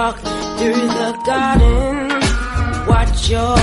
[0.00, 0.18] Walk
[0.58, 1.96] through the garden,
[2.88, 3.54] watch your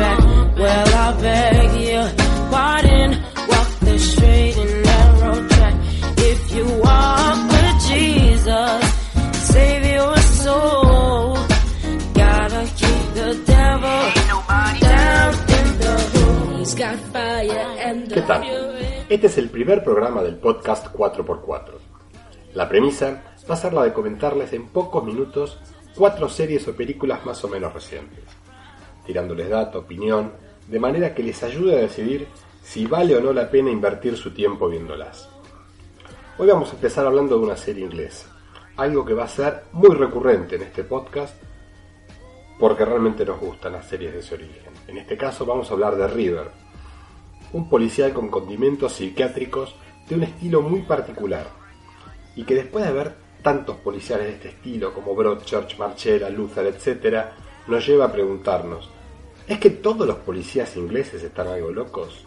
[0.00, 0.20] back.
[0.60, 2.08] Well, I beg your
[2.52, 3.10] pardon.
[3.52, 5.74] Walk the straight and narrow track.
[6.30, 8.80] If you walk with Jesus,
[9.52, 11.38] save your soul.
[12.22, 14.00] Gotta keep the devil
[14.92, 16.58] down in the hole.
[16.58, 18.42] He's got fire and ¿Qué the tal?
[18.44, 18.86] fury.
[19.08, 21.72] Este es el primer programa del podcast 4x4.
[22.52, 25.58] La premisa va a ser la de comentarles en pocos minutos
[25.96, 28.24] cuatro series o películas más o menos recientes,
[29.06, 30.32] tirándoles data, opinión,
[30.68, 32.28] de manera que les ayude a decidir
[32.62, 35.28] si vale o no la pena invertir su tiempo viéndolas.
[36.38, 38.26] Hoy vamos a empezar hablando de una serie inglesa,
[38.76, 41.34] algo que va a ser muy recurrente en este podcast
[42.58, 44.72] porque realmente nos gustan las series de ese origen.
[44.86, 46.50] En este caso vamos a hablar de River,
[47.52, 49.74] un policial con condimentos psiquiátricos
[50.08, 51.46] de un estilo muy particular
[52.34, 57.26] y que después de ver tantos policiales de este estilo como Broadchurch, Marchella, Luther, etc.,
[57.68, 58.90] nos lleva a preguntarnos,
[59.46, 62.26] ¿es que todos los policías ingleses están algo locos?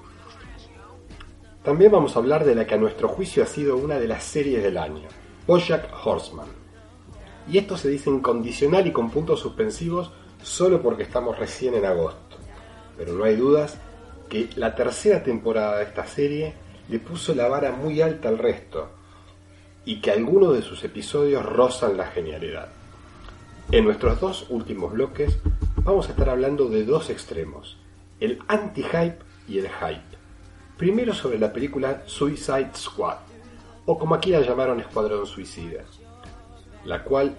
[1.62, 4.24] También vamos a hablar de la que a nuestro juicio ha sido una de las
[4.24, 5.10] series del año,
[5.46, 6.48] Bojack Horseman.
[7.52, 11.84] Y esto se dice en condicional y con puntos suspensivos solo porque estamos recién en
[11.84, 12.38] agosto.
[12.96, 13.78] Pero no hay dudas
[14.30, 16.54] que la tercera temporada de esta serie
[16.88, 18.99] le puso la vara muy alta al resto
[19.90, 22.68] y que algunos de sus episodios rozan la genialidad.
[23.72, 25.40] En nuestros dos últimos bloques
[25.78, 27.76] vamos a estar hablando de dos extremos,
[28.20, 29.18] el anti-hype
[29.48, 30.16] y el hype.
[30.78, 33.18] Primero sobre la película Suicide Squad,
[33.88, 35.86] o como aquí la llamaron Escuadrón Suicida,
[36.86, 37.36] la cual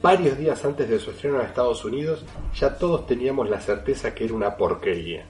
[0.00, 2.24] varios días antes de su estreno en Estados Unidos
[2.54, 5.26] ya todos teníamos la certeza que era una porquería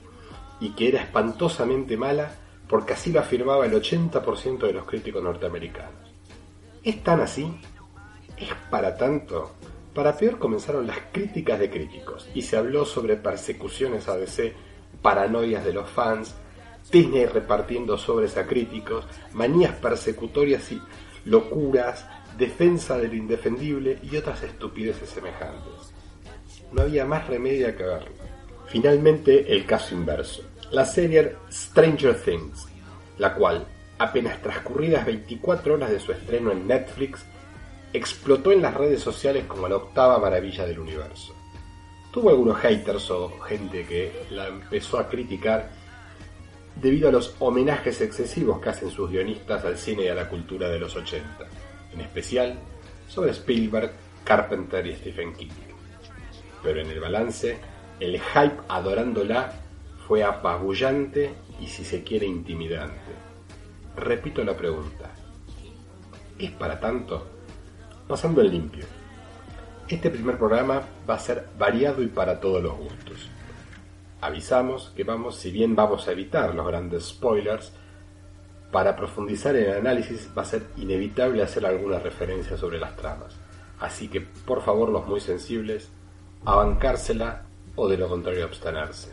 [0.61, 2.31] y que era espantosamente mala
[2.69, 6.12] porque así lo afirmaba el 80% de los críticos norteamericanos.
[6.83, 7.49] ¿Es tan así?
[8.35, 9.53] ¿Es para tanto?
[9.93, 14.53] Para peor comenzaron las críticas de críticos y se habló sobre persecuciones a DC,
[15.01, 16.35] paranoias de los fans,
[16.91, 20.81] Disney repartiendo sobres a críticos, manías persecutorias y
[21.25, 22.05] locuras,
[22.37, 25.93] defensa de lo indefendible y otras estupideces semejantes.
[26.73, 28.11] No había más remedio que verlo.
[28.67, 30.43] Finalmente, el caso inverso.
[30.71, 32.67] La serie Stranger Things,
[33.19, 33.67] la cual,
[34.03, 37.25] apenas transcurridas 24 horas de su estreno en Netflix,
[37.93, 41.33] explotó en las redes sociales como la octava maravilla del universo.
[42.11, 45.69] Tuvo algunos haters o gente que la empezó a criticar
[46.75, 50.67] debido a los homenajes excesivos que hacen sus guionistas al cine y a la cultura
[50.69, 51.25] de los 80,
[51.93, 52.59] en especial
[53.07, 53.91] sobre Spielberg,
[54.25, 55.51] Carpenter y Stephen King.
[56.61, 57.57] Pero en el balance,
[57.99, 59.53] el hype adorándola
[60.07, 63.22] fue apabullante y si se quiere intimidante.
[63.95, 65.11] Repito la pregunta.
[66.39, 67.27] ¿Es para tanto?
[68.07, 68.85] Pasando en limpio.
[69.87, 73.29] Este primer programa va a ser variado y para todos los gustos.
[74.21, 77.73] Avisamos que vamos, si bien vamos a evitar los grandes spoilers,
[78.71, 83.35] para profundizar en el análisis va a ser inevitable hacer algunas referencias sobre las tramas.
[83.79, 85.91] Así que por favor los muy sensibles,
[86.45, 87.43] abancársela
[87.75, 89.11] o de lo contrario abstenerse.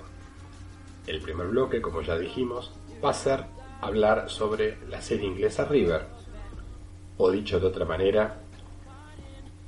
[1.07, 2.73] El primer bloque, como ya dijimos,
[3.05, 3.45] va a ser
[3.81, 6.07] hablar sobre la serie inglesa River,
[7.17, 8.37] o dicho de otra manera,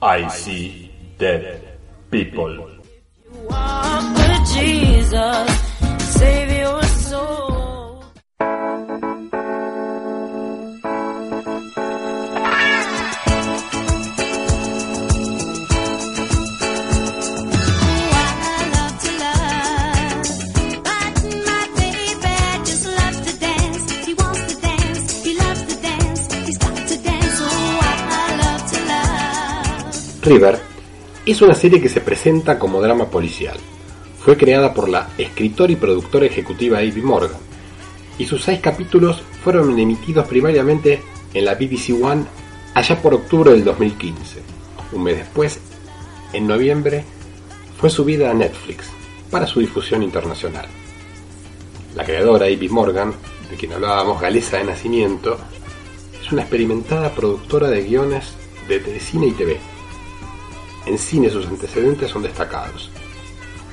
[0.00, 1.78] I see dead
[2.10, 2.82] people.
[30.22, 30.56] River
[31.26, 33.56] es una serie que se presenta como drama policial.
[34.20, 37.40] Fue creada por la escritora y productora ejecutiva Ivy Morgan,
[38.18, 41.02] y sus seis capítulos fueron emitidos primariamente
[41.34, 42.24] en la BBC One
[42.72, 44.42] allá por octubre del 2015.
[44.92, 45.58] Un mes después,
[46.32, 47.04] en noviembre,
[47.78, 48.90] fue subida a Netflix
[49.28, 50.66] para su difusión internacional.
[51.96, 53.12] La creadora Ivy Morgan,
[53.50, 55.36] de quien hablábamos, galesa de nacimiento,
[56.22, 58.34] es una experimentada productora de guiones
[58.68, 59.71] de cine y TV.
[60.86, 62.90] En cine sus antecedentes son destacados.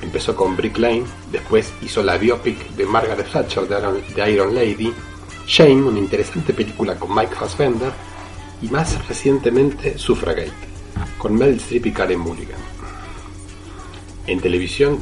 [0.02, 4.92] Empezó con Brick Lane, después hizo la biopic de Margaret Thatcher de Iron, Lady,
[5.46, 7.92] Shane, una interesante película con Mike Fassbender,
[8.62, 10.52] y más recientemente Suffragate,
[11.18, 12.60] con Mel Streep y Karen Mulligan.
[14.26, 15.00] En televisión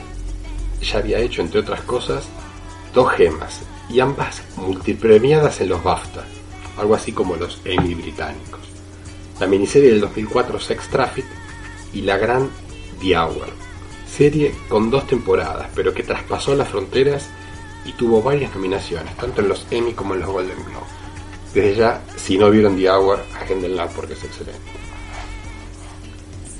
[0.81, 2.28] ya había hecho, entre otras cosas,
[2.94, 6.25] dos gemas, y ambas multipremiadas en los BAFTA,
[6.76, 8.61] algo así como los Emmy británicos.
[9.40, 11.25] La miniserie del 2004 Sex Traffic
[11.99, 12.49] y la gran
[13.00, 13.49] The Hour,
[14.09, 17.29] serie con dos temporadas, pero que traspasó las fronteras
[17.85, 20.87] y tuvo varias nominaciones, tanto en los Emmy como en los Golden Globe.
[21.53, 24.61] Desde ya, si no vieron The Hour, agéndenla porque es excelente.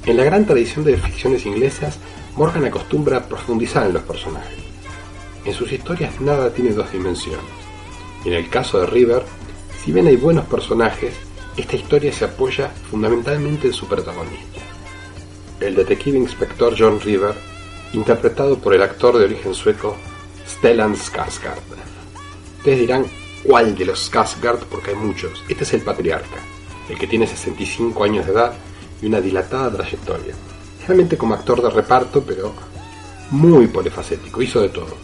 [0.07, 1.99] En la gran tradición de ficciones inglesas,
[2.35, 4.59] Morgan acostumbra a profundizar en los personajes.
[5.45, 7.45] En sus historias nada tiene dos dimensiones.
[8.25, 9.23] Y en el caso de River,
[9.85, 11.15] si bien hay buenos personajes,
[11.57, 14.61] esta historia se apoya fundamentalmente en su protagonista,
[15.61, 17.35] el detective inspector John River,
[17.93, 19.97] interpretado por el actor de origen sueco
[20.47, 21.59] Stellan Skarsgård.
[22.59, 23.07] Ustedes dirán,
[23.45, 24.61] ¿cuál de los Skarsgård?
[24.71, 25.43] Porque hay muchos.
[25.49, 26.39] Este es el patriarca,
[26.89, 28.53] el que tiene 65 años de edad
[29.03, 30.35] y una dilatada trayectoria.
[30.87, 32.53] Realmente como actor de reparto, pero
[33.31, 34.97] muy polifacético, hizo de todo.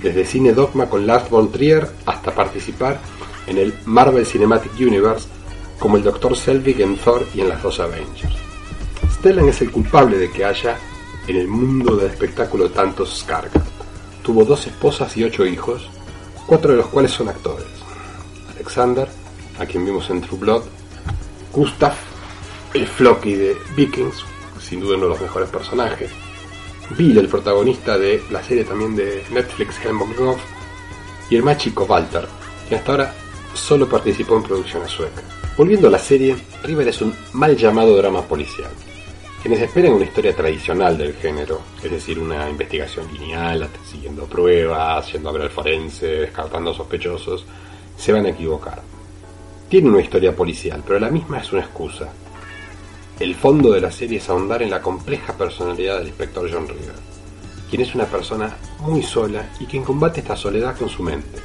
[0.00, 3.00] Desde cine dogma con Lars von Trier hasta participar
[3.46, 5.28] en el Marvel Cinematic Universe
[5.78, 6.36] como el Dr.
[6.36, 8.51] Selvig en Thor y en las dos Avengers.
[9.22, 10.76] Stellan es el culpable de que haya
[11.28, 13.62] en el mundo del espectáculo tantos Skarsgård.
[14.20, 15.88] Tuvo dos esposas y ocho hijos,
[16.44, 17.68] cuatro de los cuales son actores.
[18.52, 19.08] Alexander,
[19.60, 20.62] a quien vimos en True Blood,
[21.52, 21.92] Gustav,
[22.74, 24.24] el Floki de Vikings,
[24.60, 26.10] sin duda uno de los mejores personajes,
[26.98, 30.40] Bill, el protagonista de la serie también de Netflix Hemlock Grove,
[31.30, 32.26] y el más chico Walter,
[32.68, 33.14] que hasta ahora
[33.54, 35.22] solo participó en producciones suecas.
[35.56, 38.72] Volviendo a la serie, River es un mal llamado drama policial.
[39.42, 45.30] Quienes esperan una historia tradicional del género, es decir, una investigación lineal, siguiendo pruebas, yendo
[45.30, 47.44] a ver forense, descartando sospechosos,
[47.96, 48.80] se van a equivocar.
[49.68, 52.12] Tiene una historia policial, pero la misma es una excusa.
[53.18, 56.94] El fondo de la serie es ahondar en la compleja personalidad del inspector John River,
[57.68, 61.40] quien es una persona muy sola y quien combate esta soledad con su mente,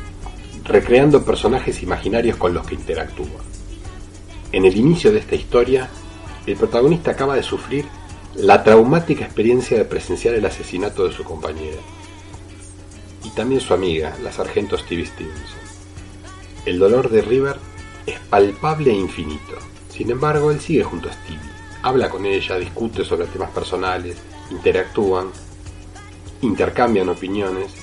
[0.65, 3.41] recreando personajes imaginarios con los que interactúa.
[4.51, 5.89] En el inicio de esta historia,
[6.47, 7.85] el protagonista acaba de sufrir
[8.35, 11.81] la traumática experiencia de presenciar el asesinato de su compañera
[13.23, 15.59] y también su amiga, la sargento Stevie Stevenson.
[16.65, 17.57] El dolor de River
[18.05, 19.57] es palpable e infinito.
[19.89, 21.39] Sin embargo, él sigue junto a Stevie,
[21.81, 24.17] habla con ella, discute sobre temas personales,
[24.49, 25.27] interactúan,
[26.41, 27.73] intercambian opiniones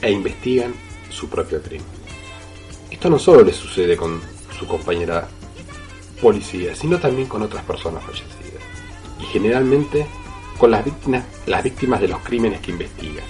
[0.00, 0.74] e investigan
[1.10, 1.86] su propio crimen.
[2.90, 4.20] Esto no solo le sucede con
[4.56, 5.28] su compañera
[6.20, 8.62] policía, sino también con otras personas fallecidas.
[9.20, 10.06] Y generalmente
[10.58, 13.24] con las víctimas, las víctimas de los crímenes que investigan,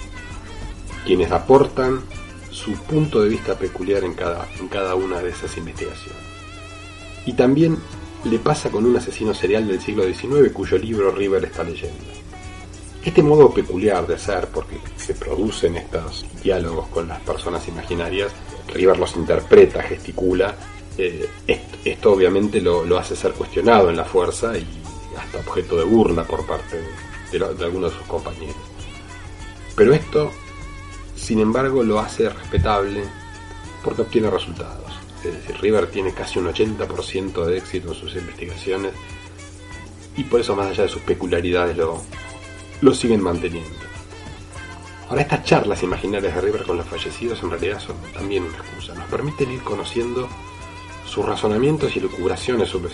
[1.05, 2.01] quienes aportan
[2.49, 6.21] su punto de vista peculiar en cada, en cada una de esas investigaciones.
[7.25, 7.77] Y también
[8.23, 12.03] le pasa con un asesino serial del siglo XIX cuyo libro River está leyendo.
[13.03, 18.31] Este modo peculiar de hacer, porque se producen estos diálogos con las personas imaginarias,
[18.73, 20.55] River los interpreta, gesticula,
[20.97, 21.29] eh,
[21.85, 24.65] esto, obviamente lo, hace ser cuestionado en la fuerza y
[25.17, 26.81] hasta objeto de burla por parte
[27.31, 28.55] de algunos de sus compañeros.
[29.75, 30.31] Pero esto,
[31.15, 33.03] sin embargo, lo hace respetable
[33.83, 34.91] porque obtiene resultados.
[35.23, 38.93] Es decir, River tiene casi un 80% de éxito en sus investigaciones
[40.15, 42.01] y por eso más allá de sus peculiaridades lo,
[42.81, 43.69] lo siguen manteniendo.
[45.09, 48.93] Ahora estas charlas imaginarias de River con los fallecidos en realidad son también una excusa.
[48.93, 50.27] Nos permiten ir conociendo
[51.07, 52.91] sus razonamientos y lucubraciones sobre,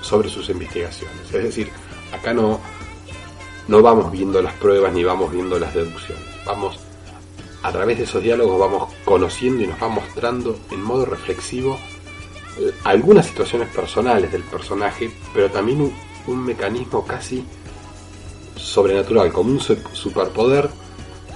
[0.00, 1.20] sobre sus investigaciones.
[1.26, 1.70] Es decir,
[2.12, 2.60] acá no,
[3.68, 6.24] no vamos viendo las pruebas ni vamos viendo las deducciones.
[6.44, 6.78] Vamos,
[7.62, 11.78] a través de esos diálogos vamos conociendo y nos va mostrando en modo reflexivo
[12.58, 15.94] eh, algunas situaciones personales del personaje, pero también un,
[16.26, 17.44] un mecanismo casi
[18.56, 20.70] sobrenatural, como un superpoder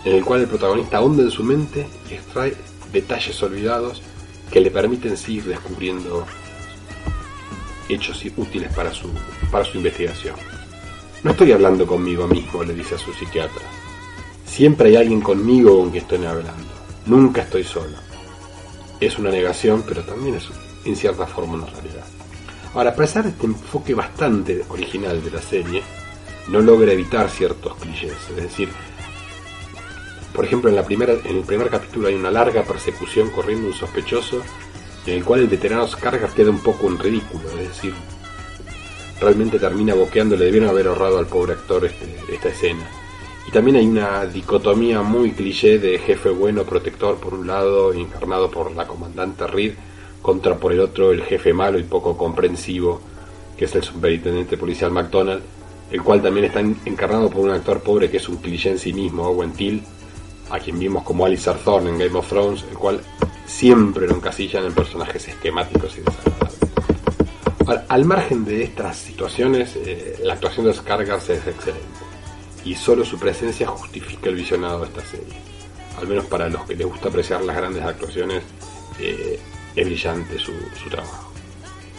[0.04, 2.56] en el cual el protagonista ahonda en su mente y extrae
[2.92, 4.02] detalles olvidados
[4.50, 6.26] que le permiten seguir descubriendo
[7.88, 9.10] hechos útiles para su,
[9.50, 10.36] para su investigación.
[11.22, 13.62] No estoy hablando conmigo mismo, le dice a su psiquiatra.
[14.44, 16.72] Siempre hay alguien conmigo con quien estoy hablando.
[17.06, 17.96] Nunca estoy solo.
[19.00, 20.48] Es una negación, pero también es
[20.84, 22.04] en cierta forma una realidad.
[22.74, 25.82] Ahora, a pesar de este enfoque bastante original de la serie,
[26.48, 28.16] no logra evitar ciertos clichés.
[28.30, 28.68] Es decir,
[30.36, 33.72] por ejemplo, en, la primera, en el primer capítulo hay una larga persecución corriendo un
[33.74, 34.42] sospechoso
[35.06, 37.94] en el cual el veterano Skarsgård queda un poco en ridículo, es decir,
[39.20, 42.86] realmente termina boqueando, le debieron haber ahorrado al pobre actor este- esta escena.
[43.48, 48.50] Y también hay una dicotomía muy cliché de jefe bueno protector por un lado, encarnado
[48.50, 49.74] por la comandante Reed,
[50.20, 53.00] contra por el otro el jefe malo y poco comprensivo,
[53.56, 55.42] que es el superintendente policial McDonald,
[55.92, 58.78] el cual también está en- encarnado por un actor pobre que es un cliché en
[58.80, 59.82] sí mismo, Owen Till,
[60.50, 63.00] a quien vimos como Alistair Thorne en Game of Thrones, el cual
[63.46, 66.58] siempre lo encasillan en personajes esquemáticos y desagradables.
[67.66, 72.06] Al, al margen de estas situaciones, eh, la actuación de Skarsgård es excelente
[72.64, 75.34] y solo su presencia justifica el visionado de esta serie.
[75.98, 78.42] Al menos para los que les gusta apreciar las grandes actuaciones,
[79.00, 79.38] eh,
[79.74, 81.32] es brillante su, su trabajo.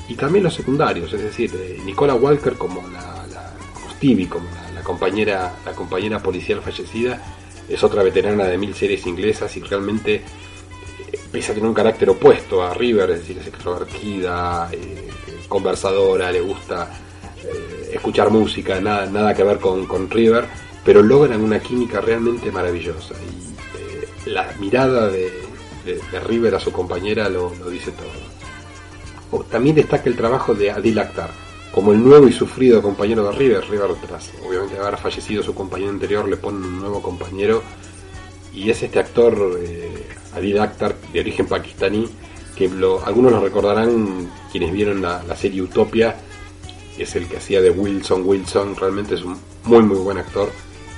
[0.09, 4.49] Y también los secundarios, es decir, eh, Nicola Walker como la, la como Stevie, como
[4.51, 7.21] la, la compañera, la compañera policial fallecida,
[7.69, 12.09] es otra veterana de mil series inglesas y realmente eh, pese a tener un carácter
[12.09, 15.09] opuesto a River, es decir, es extrovertida, eh,
[15.47, 16.89] conversadora, le gusta
[17.43, 20.45] eh, escuchar música, nada, nada que ver con, con River,
[20.83, 23.13] pero logran una química realmente maravillosa.
[24.25, 25.31] Y la mirada de,
[25.85, 29.43] de- River a su compañera lo, lo dice todo.
[29.45, 31.29] También destaca el trabajo de Adil Akhtar,
[31.77, 33.69] como el nuevo y sufrido compañero de River.
[33.69, 37.61] River, tras obviamente haber fallecido su compañero anterior, le pone un nuevo compañero
[38.51, 42.09] y es este actor eh, Adil Akhtar de origen pakistaní
[42.55, 42.65] que
[43.05, 46.15] algunos lo recordarán quienes vieron la, la serie Utopia
[46.97, 50.49] es el que hacía de Wilson Wilson realmente es un muy muy buen actor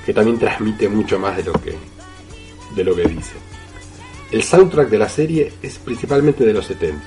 [0.06, 1.76] que también transmite mucho más de lo que
[2.78, 3.34] de lo que dice
[4.32, 7.04] el soundtrack de la serie es principalmente de los 70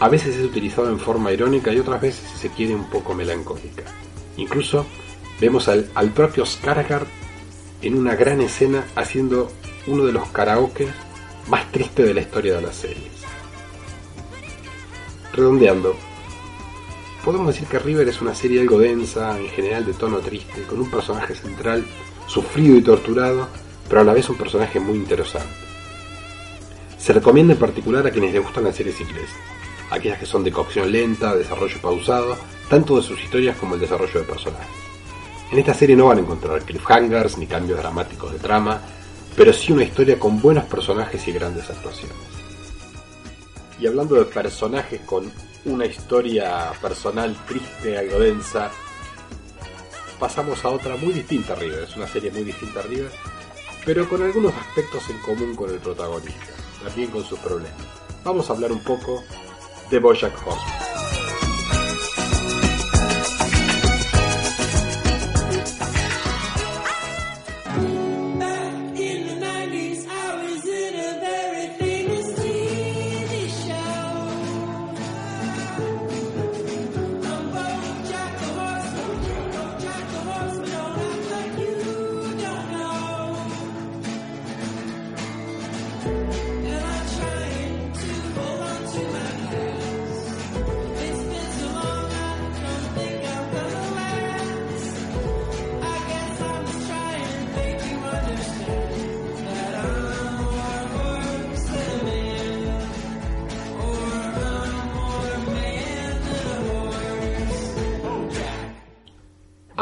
[0.00, 3.84] a veces es utilizado en forma irónica y otras veces se quiere un poco melancólica
[4.36, 4.86] incluso
[5.40, 7.06] vemos al, al propio Skarsgård
[7.82, 9.50] en una gran escena haciendo
[9.86, 10.88] uno de los karaoke
[11.48, 13.12] más tristes de la historia de las series.
[15.32, 15.94] Redondeando,
[17.24, 20.80] podemos decir que River es una serie algo densa, en general de tono triste, con
[20.80, 21.84] un personaje central
[22.26, 23.48] sufrido y torturado,
[23.88, 25.48] pero a la vez un personaje muy interesante.
[26.98, 29.36] Se recomienda en particular a quienes les gustan las series inglesas,
[29.90, 32.36] aquellas que son de cocción lenta, desarrollo pausado,
[32.68, 34.68] tanto de sus historias como el desarrollo de personajes.
[35.50, 38.80] En esta serie no van a encontrar cliffhangers ni cambios dramáticos de trama,
[39.36, 42.16] pero sí una historia con buenos personajes y grandes actuaciones.
[43.78, 45.30] Y hablando de personajes con
[45.66, 48.70] una historia personal triste, algo densa,
[50.18, 51.84] pasamos a otra muy distinta River.
[51.84, 53.10] Es una serie muy distinta a River,
[53.84, 56.46] pero con algunos aspectos en común con el protagonista,
[56.82, 57.72] también con sus problemas.
[58.24, 59.22] Vamos a hablar un poco
[59.90, 60.85] دهباشک خاص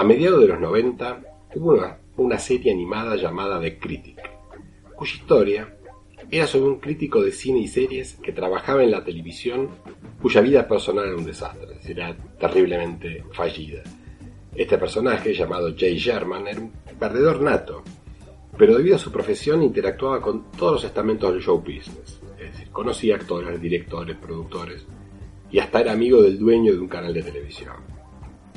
[0.05, 1.23] A mediados de los 90
[1.55, 1.81] hubo
[2.19, 4.21] una, serie animada llamada The Critic,
[4.95, 5.79] cuya historia
[6.31, 9.71] era sobre un crítico de cine y series que trabajaba en la televisión,
[10.21, 13.83] cuya vida personal era un desastre, era terriblemente fallida.
[14.55, 17.83] Este personaje, llamado Jay Sherman, era un perdedor nato,
[18.59, 22.69] pero debido a su profesión interactuaba con todos los estamentos del show business, es decir,
[22.71, 24.85] conocía actores, directores, productores,
[25.51, 27.94] y hasta era amigo del dueño de un canal de televisión.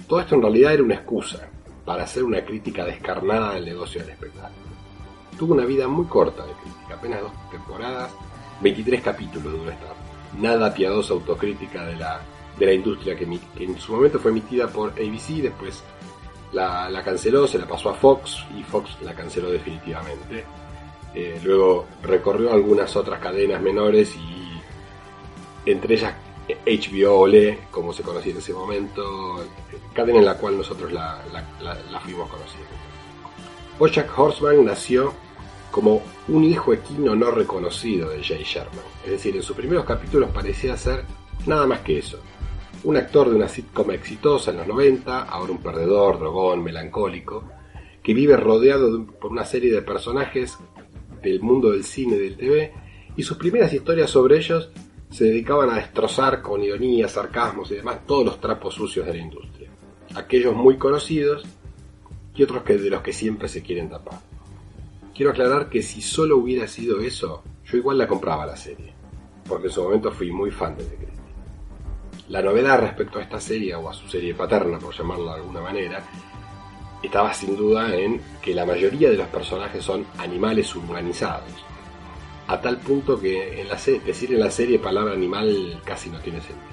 [0.08, 1.50] Todo esto en realidad era una excusa
[1.86, 4.68] para hacer una crítica descarnada del negocio del espectáculo.
[5.38, 8.12] Tuvo una vida muy corta de crítica, apenas dos temporadas,
[8.62, 9.88] 23 capítulos duró esta
[10.40, 12.22] nada piadosa autocrítica de la,
[12.58, 15.84] de la industria que, en su momento fue emitida por ABC, después
[16.54, 20.46] la, la canceló, se la pasó a Fox y Fox la canceló definitivamente.
[21.14, 26.14] Eh, luego recorrió algunas otras cadenas menores y entre ellas
[26.66, 27.28] HBO
[27.72, 29.44] como se conocía en ese momento,
[29.94, 32.68] cadena en la cual nosotros la, la- la- la fuimos conociendo.
[33.80, 35.14] Bojack Horseman nació
[35.72, 40.30] como un hijo equino no reconocido de Jay Sherman, es decir, en sus primeros capítulos
[40.34, 41.04] parecía ser
[41.46, 42.20] nada más que eso,
[42.84, 47.44] un actor de una sitcom exitosa en los 90, ahora un perdedor, drogón, melancólico,
[48.02, 50.58] que vive rodeado por una serie de personajes
[51.22, 52.74] del mundo del cine y del TV,
[53.16, 54.70] y sus primeras historias sobre ellos
[55.10, 59.20] se dedicaban a destrozar con ironía, sarcasmos y demás todos los trapos sucios de la
[59.20, 59.70] industria.
[60.16, 61.46] Aquellos muy conocidos
[62.36, 64.20] y otros que de los que siempre se quieren tapar.
[65.16, 68.94] Quiero aclarar que si solo hubiera sido eso, yo igual la compraba la serie,
[69.48, 71.08] porque en su momento fui muy fan de The.
[72.30, 75.62] La novedad respecto a esta serie, o a su serie paterna, por llamarla de alguna
[75.62, 76.04] manera,
[77.02, 81.52] estaba sin duda en que la mayoría de los personajes son animales humanizados.
[82.48, 86.40] A tal punto que en la decir en la serie palabra animal casi no tiene
[86.40, 86.68] sentido.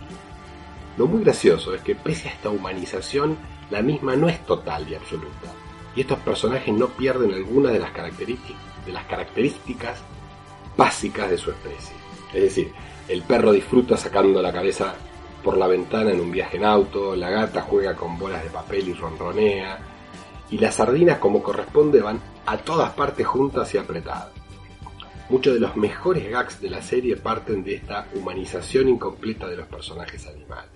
[0.96, 3.36] Lo muy gracioso es que pese a esta humanización,
[3.70, 5.52] la misma no es total y absoluta.
[5.96, 10.00] Y estos personajes no pierden alguna de las características, de las características
[10.76, 11.96] básicas de su especie.
[12.32, 12.72] Es decir,
[13.08, 14.94] el perro disfruta sacando la cabeza
[15.42, 18.88] por la ventana en un viaje en auto, la gata juega con bolas de papel
[18.88, 19.78] y ronronea,
[20.50, 24.43] y las sardinas como corresponde van a todas partes juntas y apretadas.
[25.30, 29.66] Muchos de los mejores gags de la serie parten de esta humanización incompleta de los
[29.66, 30.70] personajes animales.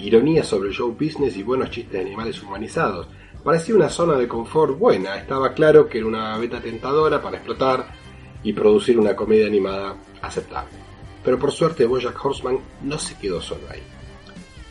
[0.00, 3.06] Ironía sobre el show business y buenos chistes de animales humanizados.
[3.44, 7.94] Parecía una zona de confort buena, estaba claro que era una beta tentadora para explotar
[8.42, 10.72] y producir una comedia animada aceptable.
[11.22, 13.82] Pero por suerte Bojack Horseman no se quedó solo ahí.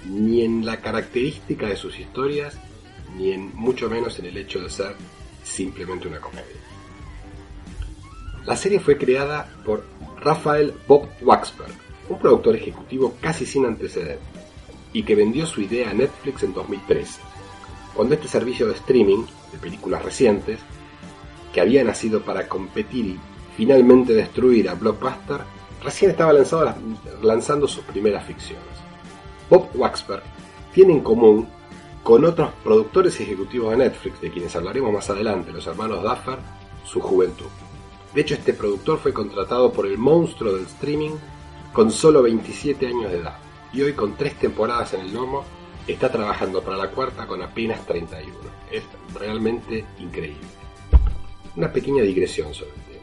[0.10, 2.60] Ni en la característica de sus historias,
[3.16, 4.94] ni en mucho menos en el hecho de ser
[5.42, 6.73] simplemente una comedia.
[8.46, 9.86] La serie fue creada por
[10.20, 11.72] Rafael Bob Waxberg,
[12.10, 14.20] un productor ejecutivo casi sin antecedentes,
[14.92, 17.22] y que vendió su idea a Netflix en 2013,
[17.94, 20.60] cuando este servicio de streaming de películas recientes,
[21.54, 23.20] que había nacido para competir y
[23.56, 25.42] finalmente destruir a Blockbuster,
[25.82, 26.34] recién estaba
[27.22, 28.66] lanzando sus primeras ficciones.
[29.50, 30.24] Bob Waxberg
[30.74, 31.48] tiene en común
[32.04, 36.40] con otros productores ejecutivos de Netflix, de quienes hablaremos más adelante, los hermanos Duffer,
[36.84, 37.46] su juventud.
[38.14, 41.16] De hecho, este productor fue contratado por el monstruo del streaming
[41.72, 43.38] con solo 27 años de edad
[43.74, 45.44] y hoy con tres temporadas en el lomo
[45.88, 48.36] está trabajando para la cuarta con apenas 31.
[48.72, 48.84] Es
[49.16, 50.48] realmente increíble.
[51.56, 52.94] Una pequeña digresión sobre el tema.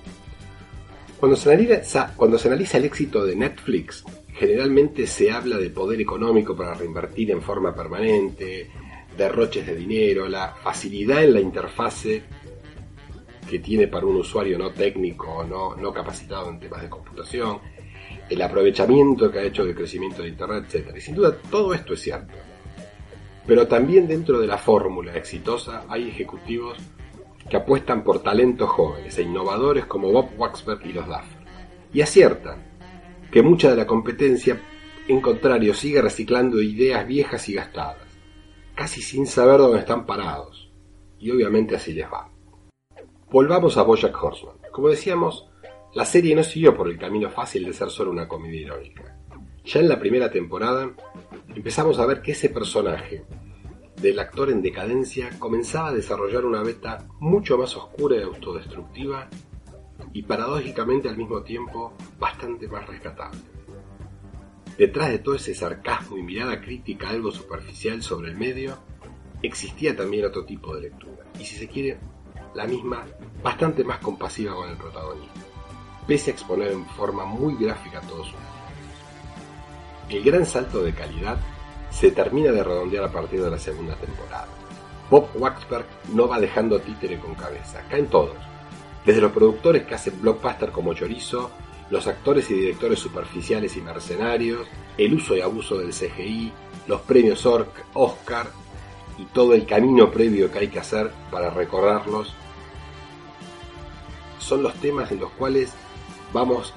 [1.18, 6.00] Cuando se, analiza, cuando se analiza el éxito de Netflix, generalmente se habla de poder
[6.00, 8.70] económico para reinvertir en forma permanente,
[9.16, 12.22] derroches de dinero, la facilidad en la interfase
[13.50, 17.58] que tiene para un usuario no técnico no, no capacitado en temas de computación,
[18.28, 20.94] el aprovechamiento que ha hecho del crecimiento de Internet, etc.
[20.96, 22.32] Y sin duda todo esto es cierto.
[23.44, 26.78] Pero también dentro de la fórmula exitosa hay ejecutivos
[27.48, 31.40] que apuestan por talentos jóvenes e innovadores como Bob Waxberg y los Duffer.
[31.92, 32.62] Y aciertan
[33.32, 34.60] que mucha de la competencia,
[35.08, 38.06] en contrario, sigue reciclando ideas viejas y gastadas,
[38.76, 40.70] casi sin saber dónde están parados.
[41.18, 42.29] Y obviamente así les va.
[43.32, 44.56] Volvamos a Bojack Horseman.
[44.72, 45.48] Como decíamos,
[45.94, 49.16] la serie no siguió por el camino fácil de ser solo una comedia irónica.
[49.64, 50.90] Ya en la primera temporada
[51.54, 53.24] empezamos a ver que ese personaje
[54.02, 59.28] del actor en decadencia comenzaba a desarrollar una beta mucho más oscura y autodestructiva
[60.12, 63.38] y paradójicamente al mismo tiempo bastante más rescatable.
[64.76, 68.76] Detrás de todo ese sarcasmo y mirada crítica algo superficial sobre el medio,
[69.40, 71.98] existía también otro tipo de lectura, y si se quiere,
[72.54, 73.04] la misma,
[73.42, 75.40] bastante más compasiva con el protagonista,
[76.06, 78.50] pese a exponer en forma muy gráfica todos sus motivos.
[80.08, 81.38] El gran salto de calidad
[81.90, 84.48] se termina de redondear a partir de la segunda temporada.
[85.10, 88.36] Bob Waxberg no va dejando títere con cabeza, caen todos,
[89.04, 91.50] desde los productores que hacen blockbuster como Chorizo,
[91.90, 96.52] los actores y directores superficiales y mercenarios, el uso y abuso del CGI,
[96.86, 97.44] los premios
[97.94, 98.46] Oscar
[99.18, 102.34] y todo el camino previo que hay que hacer para recorrerlos,
[104.40, 105.72] son los temas en los cuales
[106.32, 106.74] vamos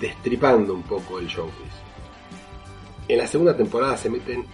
[0.00, 1.52] destripando un poco el showbiz.
[3.08, 4.44] En la segunda temporada se meten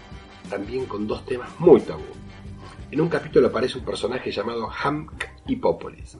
[0.50, 2.02] también con dos temas muy tabú.
[2.90, 6.18] En un capítulo aparece un personaje llamado Hank Hippopolis,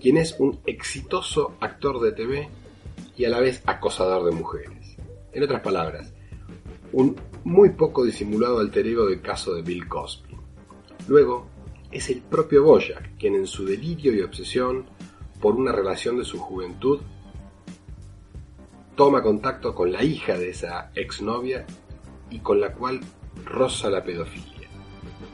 [0.00, 2.48] quien es un exitoso actor de TV
[3.16, 4.96] y a la vez acosador de mujeres.
[5.32, 6.12] En otras palabras,
[6.92, 10.36] un muy poco disimulado alter ego del caso de Bill Cosby.
[11.08, 11.46] Luego,
[11.90, 14.86] es el propio Boyack quien en su delirio y obsesión
[15.40, 17.00] por una relación de su juventud
[18.94, 21.66] toma contacto con la hija de esa exnovia
[22.30, 23.00] y con la cual
[23.44, 24.68] roza la pedofilia.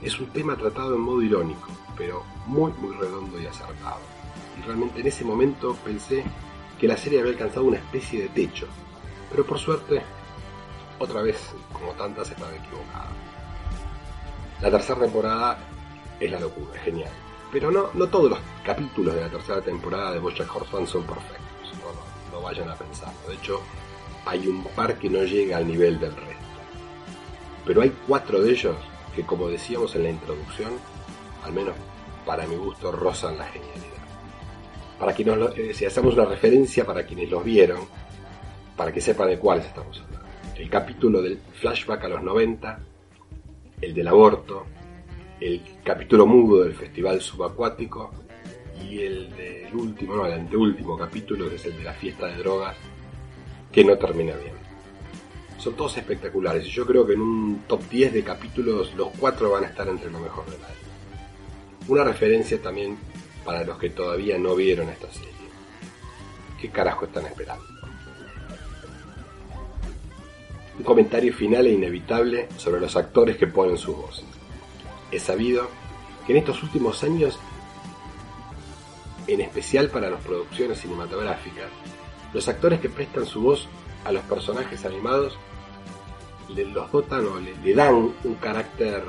[0.03, 4.01] Es un tema tratado en modo irónico, pero muy muy redondo y acertado.
[4.59, 6.25] Y realmente en ese momento pensé
[6.79, 8.67] que la serie había alcanzado una especie de techo,
[9.31, 10.03] pero por suerte
[10.99, 13.11] otra vez, como tantas, estaba equivocada.
[14.61, 15.59] La tercera temporada
[16.21, 17.11] es la locura, es genial.
[17.53, 21.38] Pero no, no todos los capítulos de la tercera temporada de Bojack Horseman son perfectos.
[21.81, 23.19] No, no, no vayan a pensarlo.
[23.29, 23.61] De hecho,
[24.25, 26.33] hay un par que no llega al nivel del resto.
[27.67, 28.77] Pero hay cuatro de ellos
[29.15, 30.73] que, como decíamos en la introducción,
[31.45, 31.75] al menos
[32.25, 33.83] para mi gusto, rozan la genialidad.
[34.99, 37.81] Para quienes lo- eh, si hacemos una referencia para quienes los vieron,
[38.77, 40.27] para que sepan de cuáles estamos hablando.
[40.57, 42.79] El capítulo del flashback a los 90,
[43.81, 44.65] el del aborto,
[45.42, 48.12] el capítulo mudo del festival subacuático
[48.81, 52.37] y el del último, no, el anteúltimo capítulo, que es el de la fiesta de
[52.37, 52.76] drogas,
[53.72, 54.55] que no termina bien.
[55.59, 59.50] Son todos espectaculares y yo creo que en un top 10 de capítulos los cuatro
[59.50, 60.68] van a estar entre lo mejor de la.
[61.88, 62.96] Una referencia también
[63.44, 65.31] para los que todavía no vieron esta serie.
[66.61, 67.64] ¿Qué carajo están esperando?
[70.78, 74.41] Un comentario final e inevitable sobre los actores que ponen sus voces.
[75.12, 75.68] Es sabido
[76.27, 77.38] que en estos últimos años,
[79.27, 81.68] en especial para las producciones cinematográficas,
[82.33, 83.68] los actores que prestan su voz
[84.05, 85.38] a los personajes animados
[86.48, 87.94] le, los dotan o le, dan
[88.25, 89.05] un carácter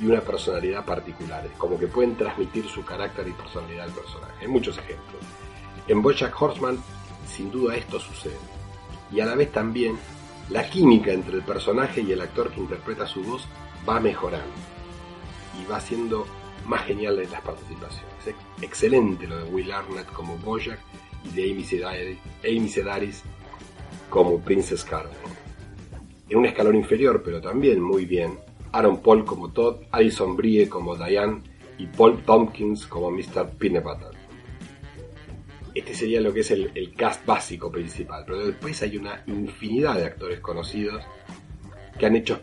[0.00, 4.32] y una personalidad particulares, como que pueden transmitir su carácter y personalidad al personaje.
[4.40, 5.22] Hay muchos ejemplos.
[5.86, 6.78] En Bojack Horseman,
[7.28, 8.38] sin duda esto sucede.
[9.12, 9.98] Y a la vez también,
[10.48, 13.46] la química entre el personaje y el actor que interpreta su voz
[13.88, 14.71] va mejorando.
[15.60, 16.26] Y va siendo
[16.66, 18.06] más genial de las participaciones.
[18.26, 20.78] Ex- Excelente lo de Will Arnett como Bojack
[21.24, 23.12] y de Amy Sedaris, Amy
[24.08, 25.12] como Princess Carmen.
[26.28, 28.38] En un escalón inferior, pero también muy bien,
[28.72, 31.42] Aaron Paul como Todd, Alison Brie como Diane
[31.78, 33.50] y Paul Tompkins como Mr.
[33.58, 34.10] Peanut Butter.
[35.74, 39.96] Este sería lo que es el, el cast básico principal, pero después hay una infinidad
[39.96, 41.02] de actores conocidos
[41.98, 42.42] que han hecho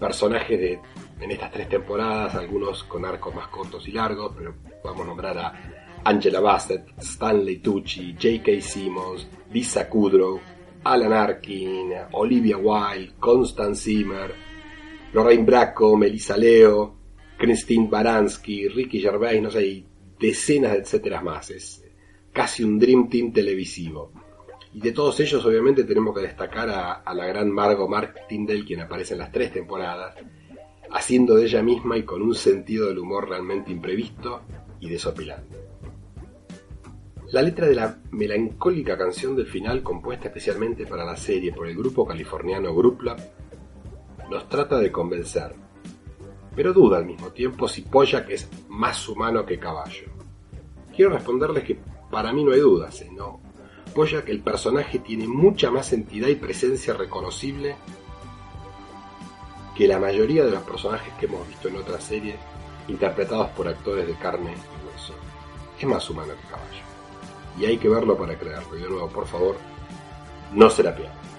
[0.00, 0.80] personajes de,
[1.22, 5.38] en estas tres temporadas, algunos con arcos más cortos y largos, pero vamos a nombrar
[5.38, 8.60] a Angela Bassett, Stanley Tucci, J.K.
[8.60, 10.40] Simmons, Lisa Kudrow,
[10.82, 14.34] Alan Arkin, Olivia Wilde, Constance Zimmer,
[15.12, 16.96] Lorraine Bracco, Melissa Leo,
[17.38, 19.84] Christine Baranski, Ricky Gervais, no sé,
[20.18, 21.50] decenas de etcétera más.
[21.50, 21.84] Es
[22.32, 24.12] casi un Dream Team televisivo.
[24.74, 28.80] Y de todos ellos, obviamente, tenemos que destacar a, a la gran Margot Martindale, quien
[28.80, 30.16] aparece en las tres temporadas,
[30.92, 34.42] haciendo de ella misma y con un sentido del humor realmente imprevisto
[34.80, 35.56] y desopilante.
[37.32, 41.74] La letra de la melancólica canción del final, compuesta especialmente para la serie por el
[41.74, 43.16] grupo californiano Grupla,
[44.30, 45.54] nos trata de convencer,
[46.54, 50.12] pero duda al mismo tiempo si Bojack es más humano que caballo.
[50.94, 51.78] Quiero responderles que
[52.10, 53.10] para mí no hay dudas, ¿eh?
[53.10, 53.40] no.
[53.94, 57.76] Bojack, el personaje, tiene mucha más entidad y presencia reconocible
[59.76, 62.36] que la mayoría de los personajes que hemos visto en otras series,
[62.88, 65.14] interpretados por actores de carne y hueso.
[65.78, 66.82] Es más humano que caballo.
[67.58, 68.76] Y hay que verlo para creerlo.
[68.76, 69.56] Y de nuevo, por favor,
[70.52, 71.31] no se la pierdan.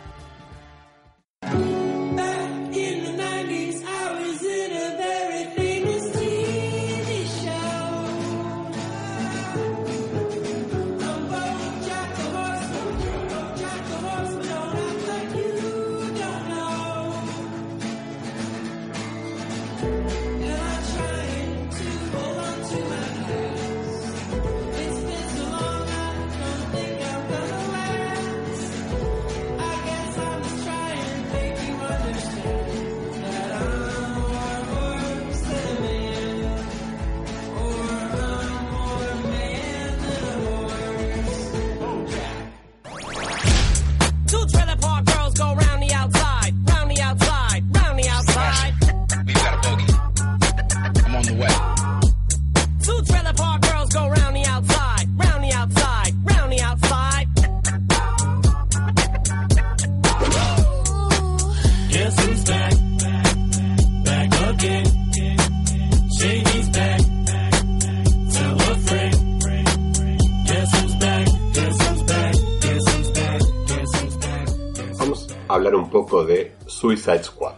[76.33, 77.55] De Suicide Squad.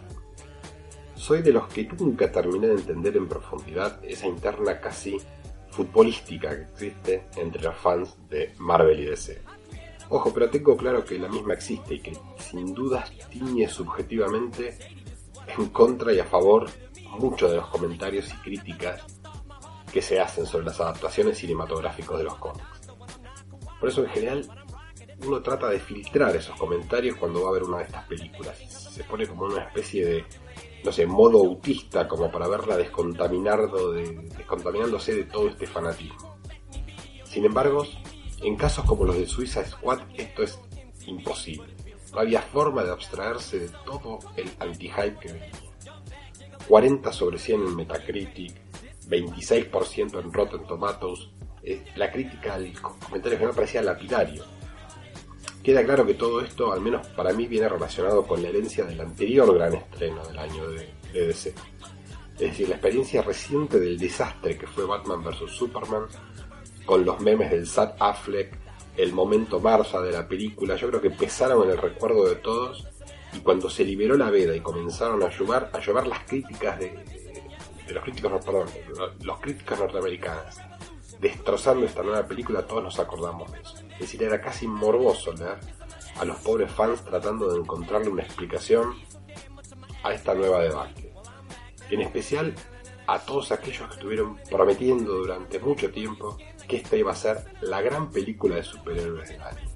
[1.16, 5.18] Soy de los que nunca terminé de entender en profundidad esa interna casi
[5.70, 9.42] futbolística que existe entre los fans de Marvel y DC.
[10.10, 14.78] Ojo, pero tengo claro que la misma existe y que sin dudas tiñe subjetivamente
[15.58, 16.70] en contra y a favor
[17.18, 19.02] muchos de los comentarios y críticas
[19.92, 22.68] que se hacen sobre las adaptaciones cinematográficas de los cómics.
[23.80, 24.65] Por eso en general
[25.24, 28.58] uno trata de filtrar esos comentarios cuando va a ver una de estas películas.
[28.70, 30.26] Se pone como una especie de,
[30.84, 36.38] no sé, modo autista, como para verla descontaminado de, descontaminándose de todo este fanatismo.
[37.24, 37.86] Sin embargo,
[38.42, 40.60] en casos como los de Suicide Squad, esto es
[41.06, 41.74] imposible.
[42.14, 45.52] No había forma de abstraerse de todo el anti-hype que venía.
[46.68, 48.54] 40 sobre 100 en Metacritic,
[49.08, 51.30] 26% en Rotten Tomatoes.
[51.96, 54.44] La crítica al comentario general parecía lapidario.
[55.66, 59.02] Queda claro que todo esto, al menos para mí, viene relacionado con la herencia del
[59.02, 61.50] anterior gran estreno del año de, de DC.
[62.36, 65.50] Es decir, la experiencia reciente del desastre que fue Batman vs.
[65.52, 66.04] Superman,
[66.86, 68.56] con los memes del Sad Affleck,
[68.96, 72.86] el momento Marsa de la película, yo creo que pesaron en el recuerdo de todos
[73.34, 76.90] y cuando se liberó la veda y comenzaron a llover, a llover las críticas de,
[76.92, 78.68] de- los críticos, perdón,
[79.24, 80.56] los críticos norteamericanos,
[81.20, 83.76] destrozando esta nueva película, todos nos acordamos de eso.
[83.96, 85.60] Es decir, era casi morboso leer
[86.20, 88.96] a los pobres fans tratando de encontrarle una explicación
[90.04, 91.14] a esta nueva debacle.
[91.90, 92.54] En especial
[93.08, 97.82] a todos aquellos que estuvieron prometiendo durante mucho tiempo que esta iba a ser la
[97.82, 99.70] gran película de superhéroes del año.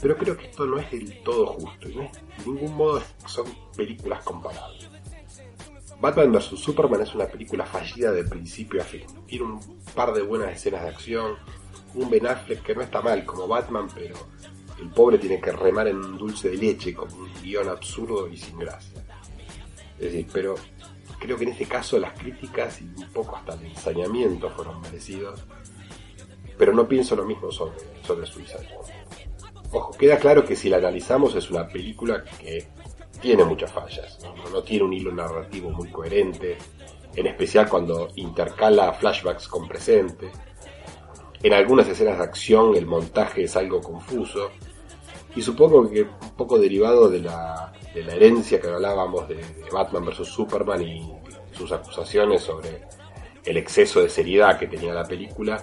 [0.00, 4.22] Pero creo que esto no es del todo justo no de ningún modo son películas
[4.22, 4.88] comparables.
[6.00, 6.60] Batman vs.
[6.60, 9.04] Superman es una película fallida de principio a fin.
[9.26, 9.60] Tiene un
[9.96, 11.36] par de buenas escenas de acción,
[11.94, 14.16] un Ben Affleck que no está mal como Batman, pero
[14.80, 18.36] el pobre tiene que remar en un dulce de leche con un guion absurdo y
[18.36, 19.04] sin gracia.
[19.98, 20.54] Es decir, pero
[21.18, 25.44] creo que en este caso las críticas y un poco hasta el ensañamiento fueron merecidos,
[26.56, 28.68] pero no pienso lo mismo sobre, sobre Suicide.
[29.72, 32.68] Ojo, queda claro que si la analizamos es una película que
[33.20, 34.50] tiene muchas fallas, ¿no?
[34.50, 36.56] no tiene un hilo narrativo muy coherente,
[37.14, 40.30] en especial cuando intercala flashbacks con presente.
[41.42, 44.50] En algunas escenas de acción el montaje es algo confuso
[45.36, 49.40] y supongo que un poco derivado de la, de la herencia que hablábamos de,
[49.72, 50.26] Batman vs.
[50.26, 51.12] Superman y
[51.52, 52.82] sus acusaciones sobre
[53.44, 55.62] el exceso de seriedad que tenía la película,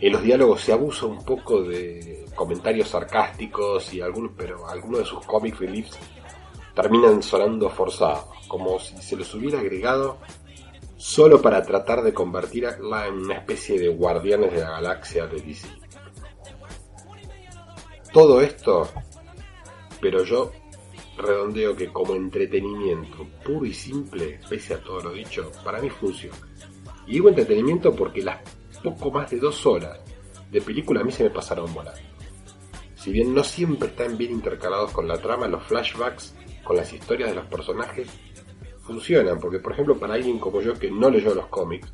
[0.00, 5.04] en los diálogos se abusa un poco de comentarios sarcásticos y algunos, pero algunos de
[5.04, 5.96] sus comic reliefs
[6.74, 10.18] terminan sonando forzados, como si se los hubiera agregado
[11.04, 15.68] solo para tratar de convertirla en una especie de guardianes de la galaxia de DC.
[18.10, 18.88] Todo esto,
[20.00, 20.50] pero yo
[21.18, 26.38] redondeo que como entretenimiento puro y simple, pese a todo lo dicho, para mí funciona.
[27.06, 28.40] Y digo entretenimiento porque las
[28.82, 30.00] poco más de dos horas
[30.50, 32.00] de película a mí se me pasaron volando.
[32.94, 37.28] Si bien no siempre están bien intercalados con la trama, los flashbacks con las historias
[37.28, 38.08] de los personajes
[38.84, 41.92] funcionan, porque por ejemplo para alguien como yo que no leyó los cómics,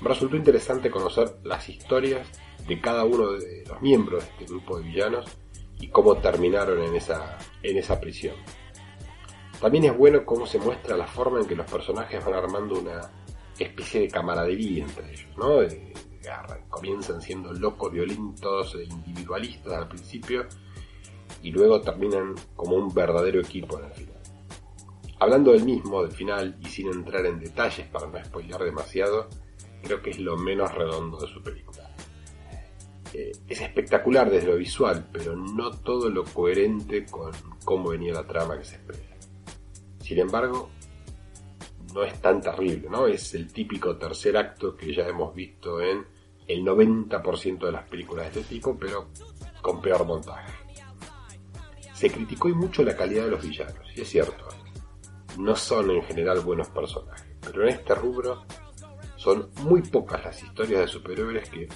[0.00, 2.26] me resultó interesante conocer las historias
[2.66, 5.26] de cada uno de los miembros de este grupo de villanos
[5.78, 8.36] y cómo terminaron en esa, en esa prisión.
[9.60, 13.00] También es bueno cómo se muestra la forma en que los personajes van armando una
[13.58, 15.60] especie de camaradería entre ellos, ¿no?
[15.60, 15.92] De-
[16.68, 20.46] comienzan siendo locos, violentos, e individualistas al principio
[21.42, 24.09] y luego terminan como un verdadero equipo en el final.
[25.20, 29.28] Hablando del mismo, del final, y sin entrar en detalles para no spoilear demasiado,
[29.82, 31.94] creo que es lo menos redondo de su película.
[33.12, 37.32] Eh, es espectacular desde lo visual, pero no todo lo coherente con
[37.64, 38.98] cómo venía la trama que se espera.
[40.00, 40.70] Sin embargo,
[41.92, 43.06] no es tan terrible, ¿no?
[43.06, 46.06] Es el típico tercer acto que ya hemos visto en
[46.46, 49.08] el 90% de las películas de este tipo, pero
[49.60, 50.52] con peor montaje.
[51.92, 54.48] Se criticó y mucho la calidad de los villanos, y es cierto,
[55.40, 58.44] no son en general buenos personajes, pero en este rubro
[59.16, 61.68] son muy pocas las historias de superhéroes que,